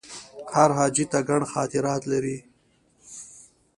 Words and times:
هر 0.53 0.69
حاجي 0.77 1.05
ته 1.11 1.19
ګڼ 1.29 1.41
خاطرات 1.53 2.01
لري. 2.11 2.37